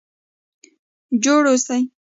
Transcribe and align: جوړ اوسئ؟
جوړ 1.23 1.43
اوسئ؟ 1.51 1.79